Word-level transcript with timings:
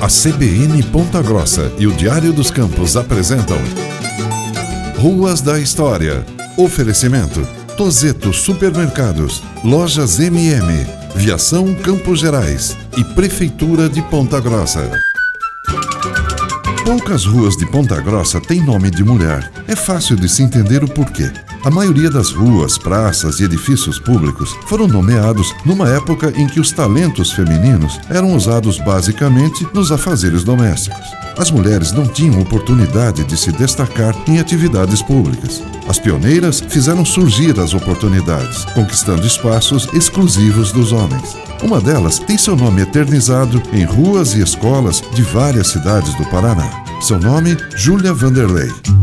A 0.00 0.06
CBN 0.06 0.80
Ponta 0.84 1.20
Grossa 1.20 1.72
e 1.76 1.84
o 1.84 1.92
Diário 1.92 2.32
dos 2.32 2.52
Campos 2.52 2.96
apresentam 2.96 3.58
Ruas 4.96 5.40
da 5.40 5.58
História. 5.58 6.24
Oferecimento: 6.56 7.44
Tozeto 7.76 8.32
Supermercados, 8.32 9.42
Lojas 9.64 10.20
MM, 10.20 10.86
Viação 11.16 11.74
Campos 11.74 12.20
Gerais 12.20 12.76
e 12.96 13.02
Prefeitura 13.02 13.88
de 13.88 14.00
Ponta 14.02 14.40
Grossa. 14.40 14.88
Poucas 16.84 17.24
ruas 17.26 17.56
de 17.56 17.66
Ponta 17.66 18.00
Grossa 18.00 18.40
têm 18.40 18.64
nome 18.64 18.92
de 18.92 19.02
mulher. 19.02 19.50
É 19.66 19.74
fácil 19.74 20.14
de 20.14 20.28
se 20.28 20.44
entender 20.44 20.84
o 20.84 20.88
porquê. 20.88 21.32
A 21.64 21.70
maioria 21.70 22.08
das 22.08 22.30
ruas, 22.30 22.78
praças 22.78 23.40
e 23.40 23.44
edifícios 23.44 23.98
públicos 23.98 24.56
foram 24.66 24.86
nomeados 24.86 25.52
numa 25.64 25.88
época 25.88 26.32
em 26.36 26.46
que 26.46 26.60
os 26.60 26.70
talentos 26.70 27.32
femininos 27.32 27.98
eram 28.08 28.34
usados 28.34 28.78
basicamente 28.78 29.66
nos 29.74 29.90
afazeres 29.90 30.44
domésticos. 30.44 31.06
As 31.36 31.50
mulheres 31.50 31.92
não 31.92 32.06
tinham 32.06 32.40
oportunidade 32.40 33.24
de 33.24 33.36
se 33.36 33.52
destacar 33.52 34.14
em 34.26 34.38
atividades 34.38 35.02
públicas. 35.02 35.62
As 35.88 35.98
pioneiras 35.98 36.60
fizeram 36.60 37.04
surgir 37.04 37.58
as 37.60 37.74
oportunidades, 37.74 38.64
conquistando 38.66 39.26
espaços 39.26 39.88
exclusivos 39.92 40.72
dos 40.72 40.92
homens. 40.92 41.36
Uma 41.62 41.80
delas 41.80 42.18
tem 42.18 42.38
seu 42.38 42.56
nome 42.56 42.82
eternizado 42.82 43.60
em 43.72 43.84
ruas 43.84 44.34
e 44.34 44.40
escolas 44.40 45.02
de 45.12 45.22
várias 45.22 45.68
cidades 45.68 46.14
do 46.14 46.24
Paraná. 46.26 46.84
Seu 47.00 47.18
nome, 47.18 47.56
Júlia 47.76 48.12
Vanderlei. 48.12 48.97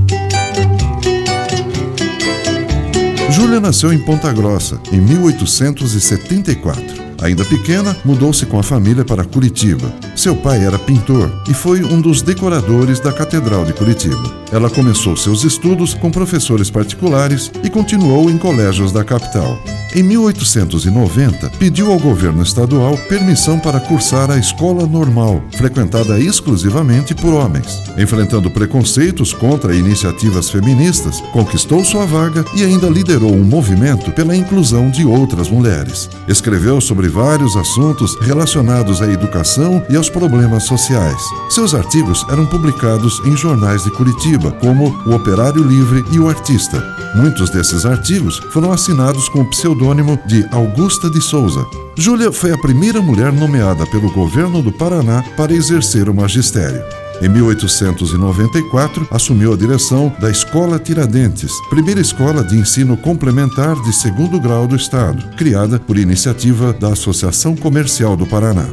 Júlia 3.35 3.59
nasceu 3.59 3.91
em 3.91 3.99
Ponta 3.99 4.31
Grossa, 4.31 4.79
em 4.93 5.01
1874. 5.01 7.03
Ainda 7.21 7.43
pequena, 7.43 7.93
mudou-se 8.05 8.45
com 8.45 8.57
a 8.57 8.63
família 8.63 9.03
para 9.03 9.25
Curitiba. 9.25 9.93
Seu 10.15 10.37
pai 10.37 10.63
era 10.63 10.79
pintor 10.79 11.43
e 11.45 11.53
foi 11.53 11.83
um 11.83 11.99
dos 11.99 12.21
decoradores 12.21 13.01
da 13.01 13.11
Catedral 13.11 13.65
de 13.65 13.73
Curitiba. 13.73 14.33
Ela 14.53 14.69
começou 14.69 15.17
seus 15.17 15.43
estudos 15.43 15.93
com 15.93 16.09
professores 16.09 16.69
particulares 16.69 17.51
e 17.61 17.69
continuou 17.69 18.29
em 18.29 18.37
colégios 18.37 18.93
da 18.93 19.03
capital. 19.03 19.61
Em 19.95 20.03
1890, 20.03 21.51
pediu 21.51 21.89
ao 21.89 21.97
governo 21.97 22.43
estadual 22.43 22.97
permissão 23.07 23.57
para 23.57 23.79
cursar 23.79 24.29
a 24.29 24.37
escola 24.37 24.85
normal, 24.85 25.41
frequentada 25.53 26.19
exclusivamente 26.19 27.15
por 27.15 27.33
homens. 27.33 27.81
Enfrentando 27.97 28.51
preconceitos 28.51 29.33
contra 29.33 29.73
iniciativas 29.73 30.49
feministas, 30.49 31.21
conquistou 31.31 31.85
sua 31.85 32.05
vaga 32.05 32.43
e 32.53 32.65
ainda 32.65 32.89
liderou 32.89 33.33
um 33.33 33.45
movimento 33.45 34.11
pela 34.11 34.35
inclusão 34.35 34.91
de 34.91 35.05
outras 35.05 35.49
mulheres. 35.49 36.09
Escreveu 36.27 36.81
sobre 36.81 37.07
vários 37.07 37.55
assuntos 37.55 38.19
relacionados 38.19 39.01
à 39.01 39.07
educação 39.07 39.81
e 39.89 39.95
aos 39.95 40.09
problemas 40.09 40.65
sociais. 40.65 41.21
Seus 41.49 41.73
artigos 41.73 42.25
eram 42.29 42.45
publicados 42.45 43.21
em 43.25 43.37
jornais 43.37 43.85
de 43.85 43.91
Curitiba, 43.91 44.51
como 44.59 44.93
O 45.05 45.15
Operário 45.15 45.63
Livre 45.63 46.03
e 46.11 46.19
O 46.19 46.27
Artista. 46.27 46.83
Muitos 47.15 47.49
desses 47.49 47.85
artigos 47.85 48.41
foram 48.51 48.73
assinados 48.73 49.29
com 49.29 49.39
o 49.39 49.49
pseudônimo 49.49 49.84
de 50.25 50.47
Augusta 50.51 51.11
de 51.11 51.21
Souza. 51.21 51.63
Júlia 51.95 52.31
foi 52.31 52.51
a 52.51 52.57
primeira 52.57 52.99
mulher 53.03 53.31
nomeada 53.31 53.85
pelo 53.85 54.11
governo 54.11 54.63
do 54.63 54.71
Paraná 54.71 55.23
para 55.37 55.53
exercer 55.53 56.09
o 56.09 56.13
magistério. 56.13 56.83
Em 57.21 57.29
1894, 57.29 59.07
assumiu 59.11 59.53
a 59.53 59.55
direção 59.55 60.11
da 60.19 60.31
Escola 60.31 60.79
Tiradentes, 60.79 61.51
primeira 61.69 62.01
escola 62.01 62.43
de 62.43 62.57
ensino 62.57 62.97
complementar 62.97 63.79
de 63.83 63.93
segundo 63.93 64.39
grau 64.39 64.67
do 64.67 64.75
Estado, 64.75 65.23
criada 65.37 65.79
por 65.79 65.99
iniciativa 65.99 66.73
da 66.73 66.93
Associação 66.93 67.55
Comercial 67.55 68.17
do 68.17 68.25
Paraná. 68.25 68.65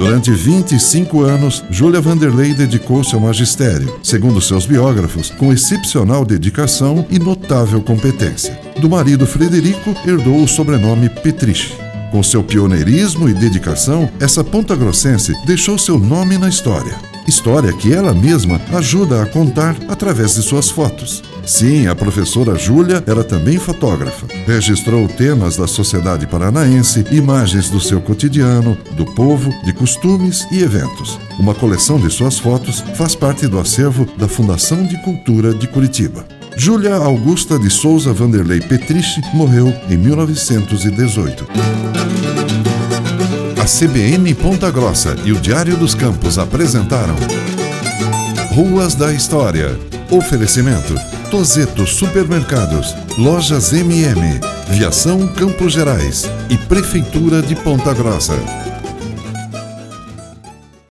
Durante 0.00 0.30
25 0.30 1.20
anos, 1.20 1.62
Júlia 1.68 2.00
Vanderlei 2.00 2.54
dedicou-se 2.54 3.14
ao 3.14 3.20
magistério, 3.20 4.00
segundo 4.02 4.40
seus 4.40 4.64
biógrafos, 4.64 5.28
com 5.28 5.52
excepcional 5.52 6.24
dedicação 6.24 7.06
e 7.10 7.18
notável 7.18 7.82
competência. 7.82 8.58
Do 8.80 8.88
marido 8.88 9.26
Frederico, 9.26 9.94
herdou 10.06 10.42
o 10.42 10.48
sobrenome 10.48 11.10
Petrich. 11.10 11.76
Com 12.10 12.22
seu 12.22 12.42
pioneirismo 12.42 13.28
e 13.28 13.34
dedicação, 13.34 14.08
essa 14.18 14.42
ponta 14.42 14.74
grossense 14.74 15.34
deixou 15.44 15.76
seu 15.76 15.98
nome 15.98 16.38
na 16.38 16.48
história. 16.48 17.09
História 17.26 17.72
que 17.72 17.92
ela 17.92 18.14
mesma 18.14 18.60
ajuda 18.72 19.22
a 19.22 19.26
contar 19.26 19.76
através 19.88 20.34
de 20.34 20.42
suas 20.42 20.70
fotos. 20.70 21.22
Sim, 21.44 21.86
a 21.86 21.94
professora 21.94 22.58
Júlia 22.58 23.02
era 23.06 23.22
também 23.22 23.58
fotógrafa. 23.58 24.26
Registrou 24.46 25.06
temas 25.08 25.56
da 25.56 25.66
sociedade 25.66 26.26
paranaense, 26.26 27.04
imagens 27.10 27.70
do 27.70 27.80
seu 27.80 28.00
cotidiano, 28.00 28.76
do 28.92 29.04
povo, 29.04 29.50
de 29.64 29.72
costumes 29.72 30.46
e 30.50 30.62
eventos. 30.62 31.18
Uma 31.38 31.54
coleção 31.54 31.98
de 31.98 32.10
suas 32.10 32.38
fotos 32.38 32.80
faz 32.94 33.14
parte 33.14 33.46
do 33.46 33.58
acervo 33.58 34.06
da 34.16 34.28
Fundação 34.28 34.84
de 34.84 35.00
Cultura 35.02 35.54
de 35.54 35.66
Curitiba. 35.66 36.26
Júlia 36.56 36.94
Augusta 36.94 37.58
de 37.58 37.70
Souza 37.70 38.12
Vanderlei 38.12 38.60
Petriche 38.60 39.20
morreu 39.32 39.72
em 39.88 39.96
1918. 39.96 41.46
A 43.60 43.64
CBN 43.66 44.34
Ponta 44.36 44.70
Grossa 44.70 45.14
e 45.22 45.32
o 45.32 45.38
Diário 45.38 45.76
dos 45.76 45.94
Campos 45.94 46.38
apresentaram 46.38 47.14
Ruas 48.54 48.94
da 48.94 49.12
História. 49.12 49.78
Oferecimento 50.10 50.94
Tozeto 51.30 51.86
Supermercados, 51.86 52.96
Lojas 53.18 53.74
MM, 53.74 54.40
Viação 54.70 55.28
Campos 55.28 55.74
Gerais 55.74 56.24
e 56.48 56.56
Prefeitura 56.56 57.42
de 57.42 57.54
Ponta 57.54 57.92
Grossa. 57.92 58.34